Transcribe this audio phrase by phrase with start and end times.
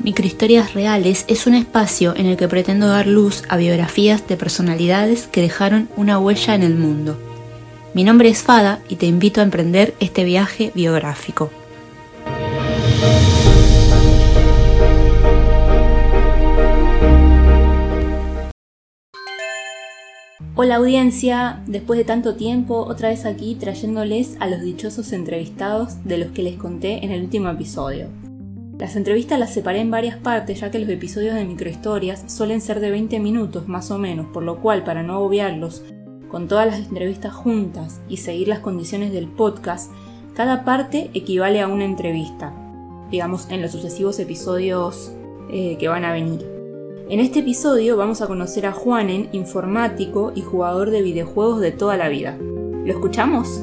[0.00, 5.28] Microhistorias Reales es un espacio en el que pretendo dar luz a biografías de personalidades
[5.28, 7.16] que dejaron una huella en el mundo.
[7.94, 11.50] Mi nombre es Fada y te invito a emprender este viaje biográfico.
[20.56, 26.18] Hola audiencia, después de tanto tiempo, otra vez aquí trayéndoles a los dichosos entrevistados de
[26.18, 28.08] los que les conté en el último episodio.
[28.84, 32.80] Las entrevistas las separé en varias partes ya que los episodios de microhistorias suelen ser
[32.80, 35.82] de 20 minutos más o menos, por lo cual para no obviarlos
[36.28, 39.90] con todas las entrevistas juntas y seguir las condiciones del podcast,
[40.34, 42.52] cada parte equivale a una entrevista,
[43.10, 45.12] digamos en los sucesivos episodios
[45.48, 46.46] eh, que van a venir.
[47.08, 51.96] En este episodio vamos a conocer a Juanen, informático y jugador de videojuegos de toda
[51.96, 52.36] la vida.
[52.38, 53.62] ¿Lo escuchamos?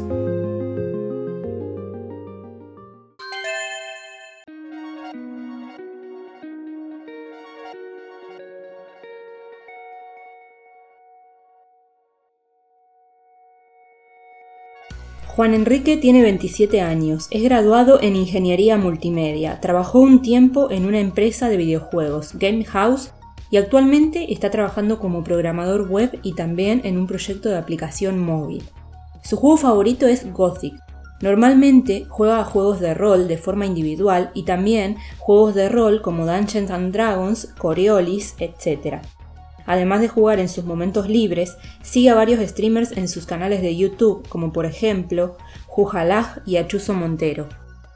[15.35, 20.99] Juan Enrique tiene 27 años, es graduado en Ingeniería Multimedia, trabajó un tiempo en una
[20.99, 23.13] empresa de videojuegos, Game House,
[23.49, 28.61] y actualmente está trabajando como programador web y también en un proyecto de aplicación móvil.
[29.23, 30.73] Su juego favorito es Gothic.
[31.21, 36.25] Normalmente juega a juegos de rol de forma individual y también juegos de rol como
[36.25, 38.97] Dungeons and Dragons, Coriolis, etc.
[39.65, 43.75] Además de jugar en sus momentos libres, sigue a varios streamers en sus canales de
[43.75, 47.47] YouTube, como por ejemplo Jujalaj y Achuso Montero.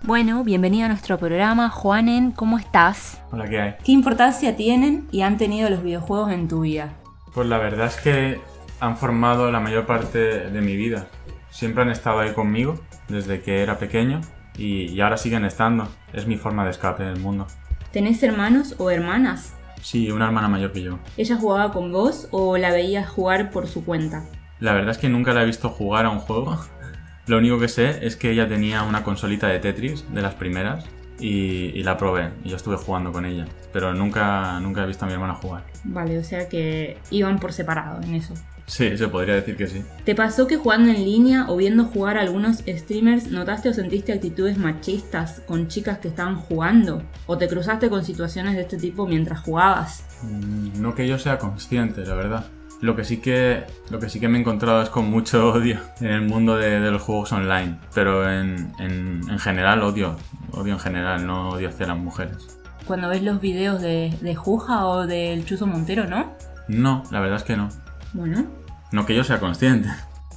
[0.02, 1.69] Bueno, bienvenido a nuestro programa.
[1.69, 3.19] Juanen, ¿cómo estás?
[3.31, 3.75] Hola, ¿qué hay?
[3.83, 6.93] ¿Qué importancia tienen y han tenido los videojuegos en tu vida?
[7.33, 8.39] Pues la verdad es que
[8.80, 11.08] han formado la mayor parte de mi vida.
[11.49, 14.21] Siempre han estado ahí conmigo desde que era pequeño
[14.58, 15.88] y, y ahora siguen estando.
[16.13, 17.47] Es mi forma de escape del mundo.
[17.91, 19.53] ¿Tenés hermanos o hermanas?
[19.86, 20.97] Sí, una hermana mayor que yo.
[21.16, 24.25] ¿Ella jugaba con vos o la veías jugar por su cuenta?
[24.59, 26.58] La verdad es que nunca la he visto jugar a un juego.
[27.27, 30.86] Lo único que sé es que ella tenía una consolita de Tetris, de las primeras,
[31.20, 32.32] y, y la probé.
[32.43, 33.45] Y yo estuve jugando con ella.
[33.73, 35.64] Pero nunca, nunca he visto a mi hermana jugar.
[35.83, 38.33] Vale, o sea que iban por separado en eso.
[38.67, 39.83] Sí, se podría decir que sí.
[40.05, 44.11] ¿Te pasó que jugando en línea o viendo jugar a algunos streamers notaste o sentiste
[44.11, 47.04] actitudes machistas con chicas que estaban jugando?
[47.27, 50.04] ¿O te cruzaste con situaciones de este tipo mientras jugabas?
[50.23, 52.45] Mm, No que yo sea consciente, la verdad.
[52.81, 55.80] Lo que sí que, lo que, sí que me he encontrado es con mucho odio
[56.02, 57.77] en el mundo de, de los juegos online.
[57.93, 60.17] Pero en, en, en general odio.
[60.52, 62.58] Odio en general, no odio hacia las mujeres.
[62.87, 66.33] Cuando ves los videos de, de Juja o del Chuzo Montero, ¿no?
[66.67, 67.70] No, la verdad es que no.
[68.15, 68.45] Bueno,
[68.93, 69.89] No que yo sea consciente.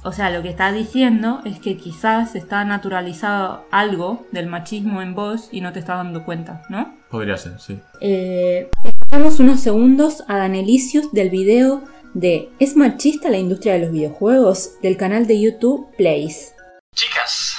[0.03, 5.15] O sea, lo que está diciendo es que quizás está naturalizado algo del machismo en
[5.15, 6.93] vos y no te estás dando cuenta, ¿no?
[7.09, 7.79] Podría ser, sí.
[8.01, 13.91] Eh, escuchamos unos segundos a Danelicius del video de ¿Es machista la industria de los
[13.91, 14.71] videojuegos?
[14.81, 16.53] del canal de YouTube Plays.
[16.93, 17.55] Chicas,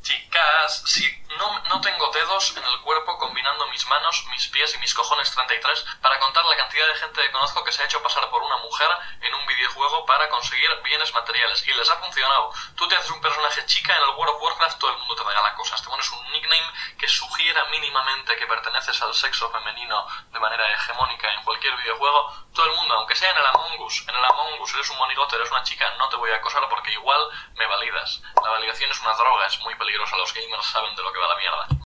[0.00, 1.04] chicas, sí,
[1.40, 5.30] no, no tengo dedos en el cuerpo combinando mis manos, mis pies y mis cojones
[5.30, 8.42] 33 para contar la cantidad de gente que conozco que se ha hecho pasar por
[8.42, 8.88] una mujer
[9.22, 12.52] en un videojuego para conseguir bienes materiales y les ha funcionado.
[12.76, 15.24] Tú te haces un personaje chica en el World of Warcraft, todo el mundo te
[15.24, 20.40] regala cosas, te pones un nickname que sugiera mínimamente que perteneces al sexo femenino de
[20.40, 24.14] manera hegemónica en cualquier videojuego, todo el mundo, aunque sea en el Among Us, en
[24.14, 26.92] el Among Us eres un monigote, eres una chica, no te voy a acosar porque
[26.92, 27.20] igual
[27.54, 28.20] me validas.
[28.42, 31.29] La validación es una droga, es muy peligrosa, los gamers saben de lo que va
[31.30, 31.86] la mierda.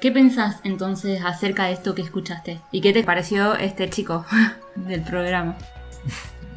[0.00, 2.60] ¿Qué pensás entonces acerca de esto que escuchaste?
[2.72, 4.24] ¿Y qué te pareció este chico
[4.74, 5.56] del programa?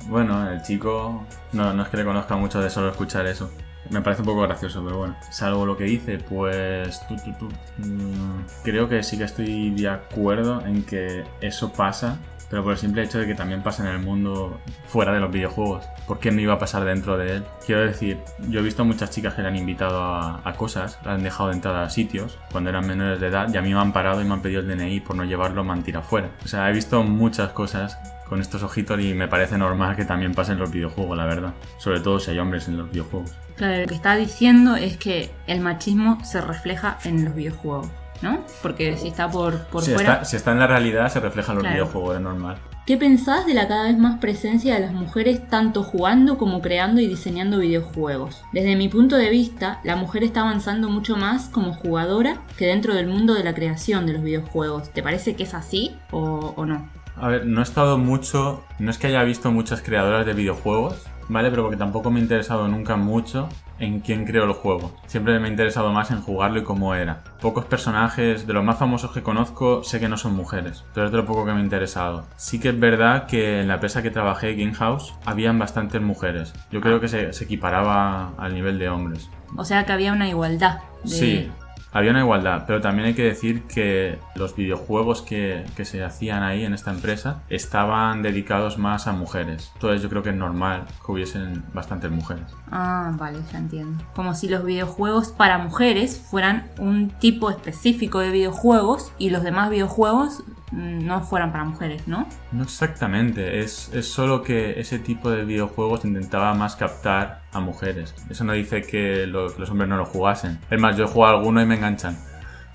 [0.08, 3.52] Bueno, el chico no, no es que le conozca mucho de solo escuchar eso.
[3.90, 5.16] Me parece un poco gracioso, pero bueno.
[5.30, 7.06] Salvo lo que dice, pues...
[7.08, 7.50] tú, tú, tú,
[7.80, 12.18] mm, creo que sí que estoy de acuerdo en que eso pasa,
[12.50, 15.32] pero por el simple hecho de que también pasa en el mundo fuera de los
[15.32, 15.86] videojuegos.
[16.08, 17.44] ¿Por qué no iba a pasar dentro de él?
[17.66, 21.24] Quiero decir, yo he visto muchas chicas que le han invitado a, cosas, le han
[21.24, 23.94] dejado de entrar a sitios cuando eran menores de edad y a mí me han
[23.94, 26.32] parado y me han pedido el DNI por no llevarlo, me han fuera.
[26.44, 30.34] O sea, he visto muchas cosas con estos ojitos y me parece normal que también
[30.34, 31.54] pase en los videojuegos, la verdad.
[31.78, 33.32] Sobre todo si hay hombres en los videojuegos.
[33.56, 37.90] Claro, lo que está diciendo es que el machismo se refleja en los videojuegos,
[38.22, 38.40] ¿no?
[38.62, 40.14] Porque si está por, por si, fuera...
[40.14, 41.76] está, si está en la realidad, se refleja en los Claro.
[41.76, 42.58] videojuegos, es normal.
[42.86, 47.00] ¿Qué pensás de la cada vez más presencia de las mujeres tanto jugando como creando
[47.00, 48.44] y diseñando videojuegos?
[48.52, 52.94] Desde mi punto de vista, la mujer está avanzando mucho más como jugadora que dentro
[52.94, 54.90] del mundo de la creación de los videojuegos.
[54.92, 56.90] ¿Te parece que es así o, o no?
[57.16, 58.66] A ver, no he estado mucho.
[58.80, 60.96] No es que haya visto muchas creadoras de videojuegos,
[61.30, 61.50] ¿vale?
[61.52, 63.48] Pero porque tampoco me he interesado nunca mucho
[63.80, 64.92] en quién creo el juego.
[65.08, 67.24] Siempre me ha interesado más en jugarlo y cómo era.
[67.42, 71.12] Pocos personajes, de los más famosos que conozco, sé que no son mujeres, pero es
[71.12, 72.26] de lo poco que me ha interesado.
[72.38, 76.54] Sí que es verdad que en la empresa que trabajé, Game House, habían bastantes mujeres.
[76.72, 79.30] Yo creo que se, se equiparaba al nivel de hombres.
[79.58, 80.80] O sea que había una igualdad.
[81.04, 81.52] de- Sí,
[81.94, 86.44] había una igualdad, pero también hay que decir que los videojuegos que, que se hacían
[86.44, 89.72] ahí en esta empresa estaban dedicados más a mujeres.
[89.76, 92.46] Entonces yo creo que es normal que hubiesen bastantes mujeres.
[92.72, 94.04] Ah, vale, ya entiendo.
[94.16, 99.70] Como si los videojuegos para mujeres fueran un tipo específico de videojuegos y los demás
[99.70, 100.44] videojuegos
[100.74, 102.28] no fueran para mujeres, ¿no?
[102.52, 108.14] No exactamente, es, es solo que ese tipo de videojuegos intentaba más captar a mujeres.
[108.30, 110.60] Eso no dice que lo- los hombres no lo jugasen.
[110.70, 112.18] Es más, yo he jugado alguno y me enganchan.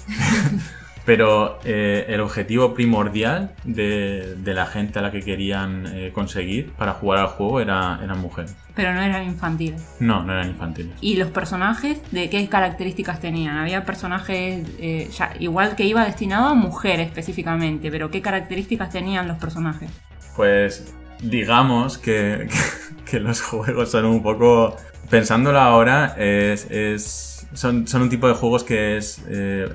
[1.09, 6.73] Pero eh, el objetivo primordial de, de la gente a la que querían eh, conseguir
[6.73, 8.55] para jugar al juego era, eran mujeres.
[8.75, 9.83] Pero no eran infantiles.
[10.01, 10.93] No, no eran infantiles.
[11.01, 13.57] ¿Y los personajes de qué características tenían?
[13.57, 19.27] Había personajes, eh, ya, igual que iba destinado a mujeres específicamente, pero ¿qué características tenían
[19.29, 19.91] los personajes?
[20.37, 22.49] Pues digamos que,
[23.11, 24.77] que los juegos son un poco...
[25.09, 29.25] Pensándolo ahora, es, es- son, son un tipo de juegos que es...
[29.29, 29.69] eh,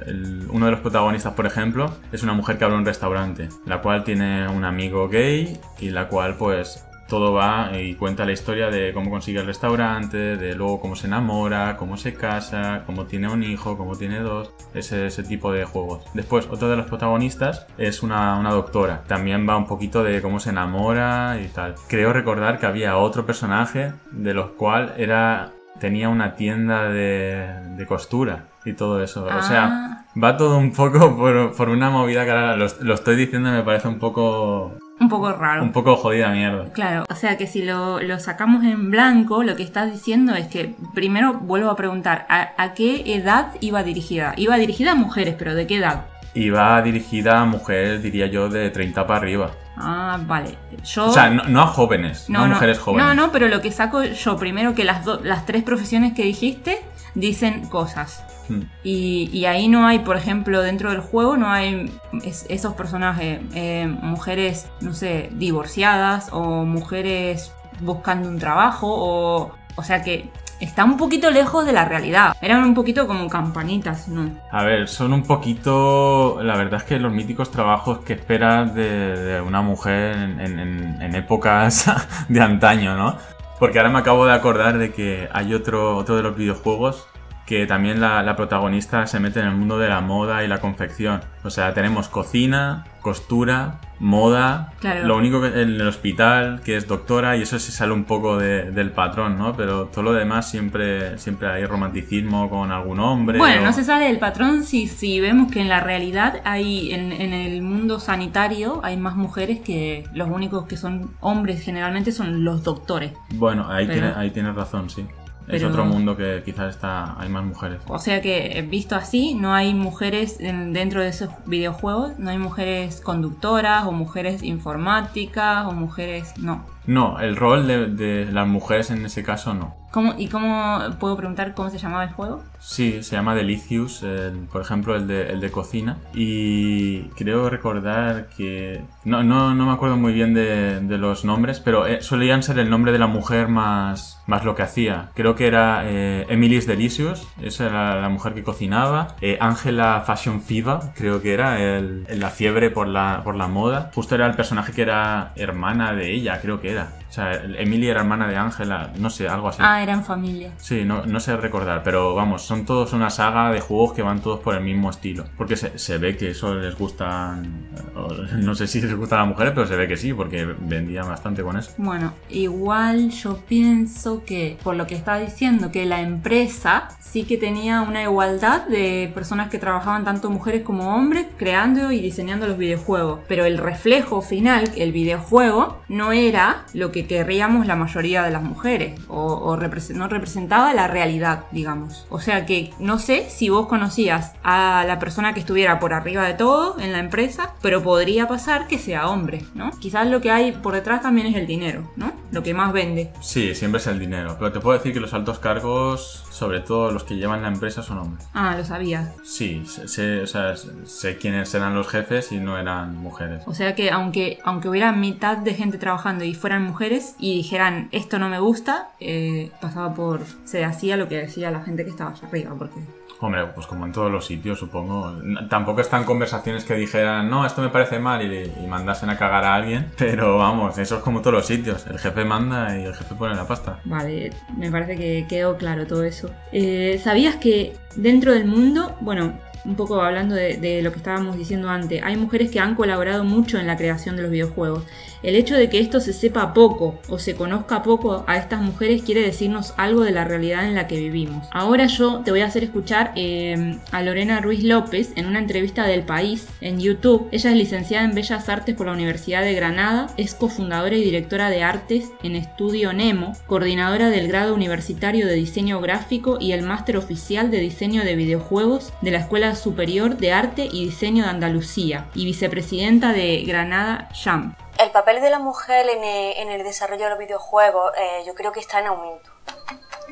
[0.50, 4.04] uno de los protagonistas, por ejemplo, es una mujer que abre un restaurante, la cual
[4.04, 8.94] tiene un amigo gay y la cual pues todo va y cuenta la historia de
[8.94, 13.44] cómo consigue el restaurante, de luego cómo se enamora, cómo se casa, cómo tiene un
[13.44, 16.04] hijo, cómo tiene dos, ese, ese tipo de juegos.
[16.14, 19.04] Después, otro de los protagonistas es una, una doctora.
[19.08, 21.76] También va un poquito de cómo se enamora y tal.
[21.88, 25.52] Creo recordar que había otro personaje de los cual era
[25.84, 27.46] tenía una tienda de,
[27.76, 29.26] de costura y todo eso.
[29.26, 30.06] O sea, Ah.
[30.24, 33.52] va todo un poco por, por una movida que ahora lo, lo estoy diciendo y
[33.52, 35.62] me parece un poco Un poco raro.
[35.62, 36.72] un poco jodida mierda.
[36.72, 40.48] Claro, o sea que si lo, lo sacamos en blanco, lo que estás diciendo es
[40.48, 44.34] que, primero vuelvo a preguntar, ¿a, a qué edad iba dirigida?
[44.38, 46.06] Iba dirigida a mujeres, pero ¿de qué edad?
[46.36, 49.52] Y va dirigida a mujeres, diría yo, de 30 para arriba.
[49.78, 50.58] Ah, vale.
[50.84, 51.06] Yo...
[51.08, 53.06] O sea, no, no a jóvenes, no, a mujeres jóvenes.
[53.08, 56.24] No, no, pero lo que saco yo primero que las, do- las tres profesiones que
[56.24, 56.80] dijiste
[57.16, 58.24] dicen cosas.
[58.50, 58.62] Mm.
[58.84, 61.92] Y, y ahí no hay, por ejemplo, dentro del juego no hay
[62.24, 67.52] es- esos personajes, eh, mujeres, no sé, divorciadas o mujeres
[67.82, 69.52] buscando un trabajo o...
[69.76, 70.30] O sea que
[70.64, 72.36] está un poquito lejos de la realidad.
[72.42, 74.30] Eran un poquito como campanitas, ¿no?
[74.52, 76.40] A ver, son un poquito.
[76.44, 81.86] La verdad es que los míticos trabajos que esperas de, una mujer en- en épocas
[82.30, 83.16] de antaño, ¿no?
[83.60, 87.08] Porque ahora me acabo de acordar de que hay otro, otro de los videojuegos
[87.46, 90.60] que también la, la protagonista se mete en el mundo de la moda y la
[90.60, 91.22] confección.
[91.44, 94.72] O sea, tenemos cocina, costura, moda.
[94.80, 95.06] Claro.
[95.08, 98.38] Lo único que en el hospital, que es doctora, y eso se sale un poco
[98.38, 99.56] de- del patrón, ¿no?
[99.58, 103.38] Pero todo lo demás siempre, siempre hay romanticismo con algún hombre.
[103.40, 106.94] Bueno, o- no se sale del patrón si, si vemos que en la realidad hay,
[106.94, 112.12] en, en el mundo sanitario, hay más mujeres que los únicos que son hombres generalmente
[112.14, 113.12] son los doctores.
[113.32, 115.06] Bueno, ahí, Pero- tiene- ahí tienes razón, sí.
[115.48, 117.82] Es otro mundo que quizás está hay más mujeres.
[117.88, 122.30] O sea que, eh, visto así, no hay mujeres en- dentro de esos videojuegos, no
[122.30, 126.34] hay mujeres conductoras o mujeres informáticas o mujeres...
[126.38, 126.66] No.
[126.86, 129.76] No, el rol de, de las mujeres en ese caso no.
[129.94, 132.42] ¿Cómo, ¿Y cómo puedo preguntar cómo se llamaba el juego?
[132.60, 135.98] Sí, se llama Delicious, el- por ejemplo, el de, el de cocina.
[136.16, 138.82] Y creo recordar que...
[139.06, 142.58] No, no, no me acuerdo muy bien de, de los nombres, pero eh, solían ser
[142.58, 145.12] el nombre de la mujer más, más lo que hacía.
[145.14, 149.16] Creo que era eh, Emily's Delicious, esa era la mujer que cocinaba.
[149.22, 153.92] Eh, Angela Fashion Fever, creo que era el, la fiebre por la, por la moda.
[153.94, 156.94] Justo era el personaje que era hermana de ella, creo que era.
[157.14, 159.60] O sea, Emily era hermana de Angela, no sé, algo así.
[159.62, 160.52] Ah, eran familia.
[160.58, 164.20] Sí, no, no sé recordar, pero vamos, son todos una saga de juegos que van
[164.20, 165.26] todos por el mismo estilo.
[165.38, 167.68] Porque se, se ve que eso les gustan.
[167.96, 170.44] o No sé si les gustan a las mujeres, pero se ve que sí, porque
[170.44, 171.70] vendían bastante con eso.
[171.78, 177.38] Bueno, igual yo pienso que, por lo que está diciendo, que la empresa sí que
[177.38, 182.58] tenía una igualdad de personas que trabajaban tanto mujeres como hombres creando y diseñando los
[182.58, 183.20] videojuegos.
[183.28, 188.44] Pero el reflejo final, el videojuego, no era lo que querríamos la mayoría de las
[188.44, 189.00] mujeres.
[189.08, 189.58] O,
[189.94, 192.06] no representaba la realidad, digamos.
[192.10, 196.24] O sea que no sé si vos conocías a la persona que estuviera por arriba
[196.24, 199.72] de todo en la empresa, pero podría pasar que sea hombre, ¿no?
[199.80, 202.12] Quizás lo que hay por detrás también es el dinero, ¿no?
[202.32, 203.12] Lo que más vende.
[203.22, 204.36] Sí, siempre es el dinero.
[204.40, 207.84] Pero te puedo decir que los altos cargos, sobre todo los que llevan la empresa,
[207.84, 208.28] son hombres.
[208.34, 209.14] Ah, lo sabía.
[209.24, 210.56] Sí, sé, sé- o sea,
[210.86, 213.44] sé quiénes eran los jefes y no eran mujeres.
[213.46, 217.36] O sea que aunque, aunque hubiera mitad de gente trabajando y fueran mujeres, mujeres y
[217.38, 220.22] dijeran esto no me gusta, eh, pasaba por.
[220.46, 222.80] se hacía lo que decía la gente que estaba allá arriba, porque.
[223.20, 225.14] Hombre, pues como en todos los sitios, supongo.
[225.50, 229.46] Tampoco están conversaciones que dijeran, no, esto me parece mal y, y mandasen a cagar
[229.46, 229.92] a alguien.
[229.98, 231.88] Pero vamos, eso es como todos los sitios.
[231.88, 233.80] El jefe manda y el jefe pone la pasta.
[233.86, 236.30] Vale, me parece que quedó claro todo eso.
[236.52, 239.34] Eh, ¿Sabías que dentro del mundo, bueno,
[239.66, 243.60] un poco hablando de, lo que estábamos diciendo antes, hay mujeres que han colaborado mucho
[243.60, 244.84] en la creación de los videojuegos?
[245.24, 249.04] El hecho de que esto se sepa poco o se conozca poco a estas mujeres
[249.04, 251.48] quiere decirnos algo de la realidad en la que vivimos.
[251.52, 255.88] Ahora yo te voy a hacer escuchar eh, a Lorena Ruiz López en una entrevista
[255.88, 257.30] del País en YouTube.
[257.32, 261.50] Ella es licenciada en Bellas Artes por la Universidad de Granada, es cofundadora y directora
[261.50, 266.98] de artes en Estudio Nemo, coordinadora del grado universitario de diseño gráfico y el máster
[266.98, 272.10] oficial de diseño de videojuegos de la Escuela Superior de Arte y Diseño de Andalucía
[272.14, 274.56] y vicepresidenta de Granada Jam.
[274.78, 278.60] El papel de la mujer en el, desarrollo de los videojuegos eh, yo creo que
[278.60, 279.30] está en aumento.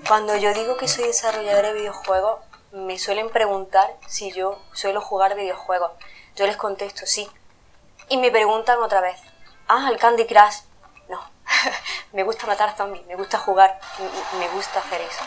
[0.07, 2.39] Cuando yo digo que soy desarrolladora de videojuegos,
[2.71, 5.91] me suelen preguntar si yo suelo jugar videojuegos.
[6.35, 7.29] Yo les contesto sí.
[8.09, 9.19] Y me preguntan otra vez,
[9.67, 10.61] ah, el Candy Crush.
[11.09, 11.19] No,
[12.13, 13.79] me gusta matar zombies, me gusta jugar,
[14.39, 15.23] me gusta hacer eso.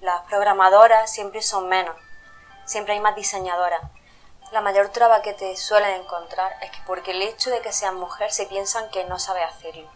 [0.00, 1.96] Las programadoras siempre son menos,
[2.66, 3.80] siempre hay más diseñadoras.
[4.52, 7.94] La mayor traba que te suelen encontrar es que porque el hecho de que seas
[7.94, 9.88] mujer se piensan que no sabes hacerlo.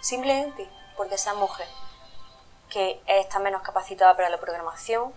[0.00, 1.68] Simplemente porque seas mujer,
[2.70, 5.12] que está menos capacitada para la programación,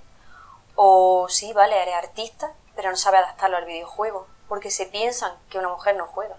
[0.76, 5.58] o sí, vale, eres artista, pero no sabes adaptarlo al videojuego, porque se piensan que
[5.58, 6.36] una mujer no juega.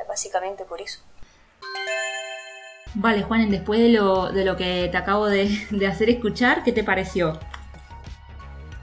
[0.00, 1.00] Es básicamente por eso.
[2.94, 6.72] Vale, Juanen, después de lo, de lo que te acabo de, de hacer escuchar, ¿qué
[6.72, 7.38] te pareció?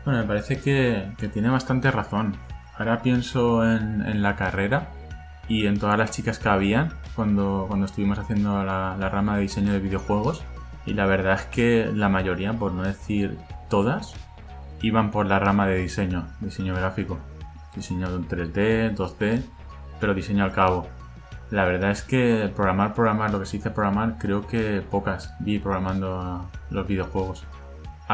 [0.03, 2.36] Bueno, me parece que, que tiene bastante razón.
[2.77, 4.89] Ahora pienso en, en la carrera
[5.48, 9.43] y en todas las chicas que habían cuando, cuando estuvimos haciendo la, la rama de
[9.43, 10.43] diseño de videojuegos.
[10.88, 13.38] Y la verdad es que la mayoría, por no decir
[13.70, 14.15] todas,
[14.81, 17.20] iban por la rama de diseño, diseño gráfico.
[17.75, 19.43] Diseño de un 3D, 2D,
[20.00, 20.88] pero diseño al cabo.
[21.51, 25.60] La verdad es que programar, programar, lo que se dice programar, creo que pocas vi
[25.60, 27.46] programando los videojuegos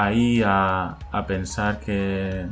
[0.04, 2.46] ahí a, a pensar que,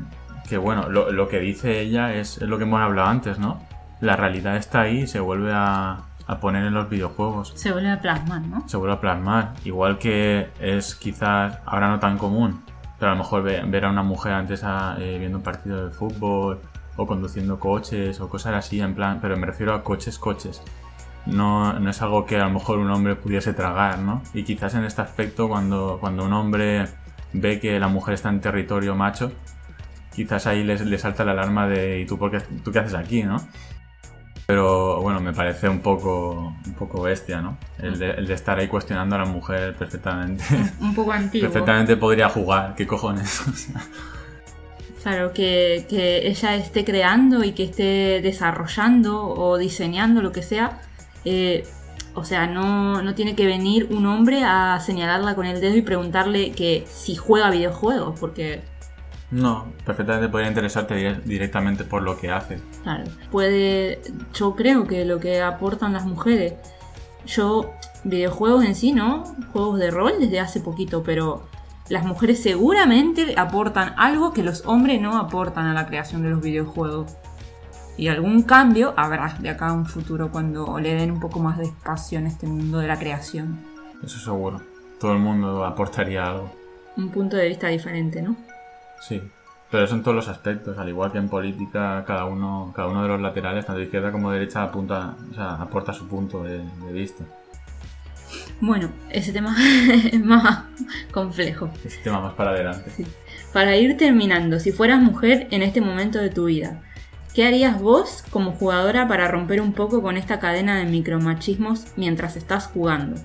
[0.50, 3.60] que bueno, lo, lo que dice ella es, es lo que hemos hablado antes, ¿no?
[4.02, 7.92] La realidad está ahí y se vuelve a, a poner en los videojuegos, Se vuelve
[7.92, 8.68] a plasmar, ¿no?
[8.68, 9.54] se vuelve a plasmar.
[9.64, 12.62] Igual que es quizás ahora no tan común,
[13.00, 15.86] pero a lo mejor ve- ver a una mujer antes a- eh, viendo un partido
[15.86, 16.60] de fútbol
[16.98, 20.62] o conduciendo coches o cosas así, en plan, pero me refiero a coches, coches.
[21.25, 24.22] No, no es algo que a lo mejor un hombre pudiese tragar, ¿no?
[24.34, 26.86] Y quizás en este aspecto, cuando, cuando un hombre
[27.42, 29.32] ve que la mujer está en territorio macho,
[30.13, 33.24] quizás ahí le, salta la alarma de ¿y tú, por qué, tú qué haces aquí,
[33.24, 33.38] no?
[34.48, 37.58] Pero bueno, me parece un poco, un poco bestia, ¿no?
[37.80, 40.44] El de, el de estar ahí cuestionando a la mujer perfectamente.
[40.80, 41.50] Un poco antiguo.
[41.50, 43.42] perfectamente podría jugar, ¿qué cojones?
[45.04, 50.82] Claro, que, que ella esté creando y que esté desarrollando o diseñando lo que sea.
[51.25, 51.63] eh,
[52.15, 55.81] o sea, no, no tiene que venir un hombre a señalarla con el dedo y
[55.81, 58.63] preguntarle que si juega videojuegos, porque,
[59.31, 62.60] no, perfectamente podría interesarte dire- directamente por lo que hace.
[62.84, 64.01] claro, puede.
[64.34, 66.53] Yo creo que lo que aportan las mujeres.
[67.25, 67.72] Yo,
[68.03, 69.24] videojuegos en sí, ¿no?
[69.51, 71.48] Juegos de rol desde hace poquito, pero
[71.89, 76.41] las mujeres seguramente aportan algo que los hombres no aportan a la creación de los
[76.41, 77.15] videojuegos.
[77.98, 81.58] Y algún cambio habrá de acá a un futuro cuando le den un poco más
[81.58, 83.60] de espacio en este mundo de la creación.
[84.04, 84.62] Eso seguro.
[85.00, 86.52] Todo el mundo aportaría algo.
[86.98, 88.36] Un punto de vista diferente, ¿no?
[89.02, 89.22] Sí.
[89.72, 93.02] Pero eso en todos los aspectos, al igual que en política, cada uno, cada uno
[93.02, 96.44] de los laterales, tanto de izquierda como de derecha, apunta, o sea, aporta su punto
[96.44, 97.24] de, de vista.
[98.62, 99.56] Bueno, ese tema
[100.12, 100.66] es más
[101.12, 101.70] complejo.
[101.84, 102.92] Ese tema más para adelante.
[103.52, 106.82] Para ir terminando, si fueras mujer en este momento de tu vida,
[107.36, 112.38] ¿qué harías vos como jugadora para romper un poco con esta cadena de micromachismos mientras
[112.38, 113.22] estás jugando?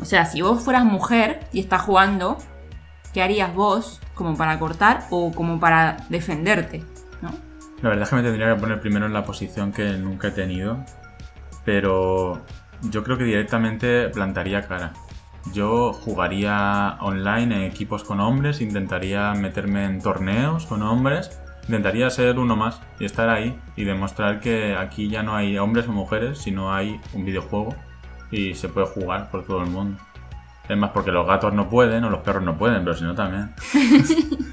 [0.00, 2.36] O sea, si vos fueras mujer y estás jugando,
[3.14, 6.84] ¿qué harías vos como para cortar o como para defenderte?
[7.22, 7.30] ¿no?
[7.80, 10.32] La verdad es que me tendría que poner primero en la posición que nunca he
[10.32, 10.84] tenido,
[11.64, 12.42] pero
[12.82, 14.92] yo creo que directamente plantaría cara.
[15.54, 21.30] Yo jugaría online en equipos con hombres, intentaría meterme en torneos con hombres,
[21.64, 25.88] intentaría ser uno más y estar ahí y demostrar que aquí ya no hay hombres
[25.88, 27.74] o mujeres, sino hay un videojuego
[28.30, 29.98] y se puede jugar por todo el mundo.
[30.68, 33.14] Es más, porque los gatos no pueden o los perros no pueden, pero si no
[33.14, 33.50] también.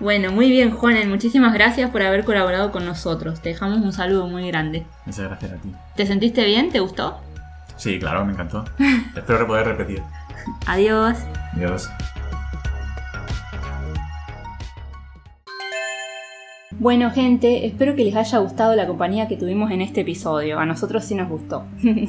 [0.00, 3.40] Bueno, muy bien, Juanen, muchísimas gracias por haber colaborado con nosotros.
[3.40, 4.86] Te dejamos un saludo muy grande.
[5.04, 5.72] Muchas gracias a ti.
[5.94, 6.70] ¿Te sentiste bien?
[6.70, 7.20] ¿Te gustó?
[7.76, 8.64] Sí, claro, me encantó.
[9.16, 10.02] Espero poder repetir.
[10.66, 11.18] Adiós.
[11.54, 11.90] Adiós.
[16.86, 20.60] Bueno, gente, espero que les haya gustado la compañía que tuvimos en este episodio.
[20.60, 21.64] A nosotros sí nos gustó.